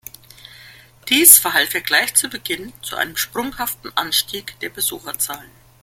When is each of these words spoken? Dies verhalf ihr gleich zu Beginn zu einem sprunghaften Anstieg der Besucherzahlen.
Dies 1.09 1.37
verhalf 1.37 1.75
ihr 1.75 1.81
gleich 1.81 2.15
zu 2.15 2.27
Beginn 2.27 2.73
zu 2.81 2.95
einem 2.95 3.15
sprunghaften 3.15 3.95
Anstieg 3.95 4.59
der 4.61 4.69
Besucherzahlen. 4.69 5.51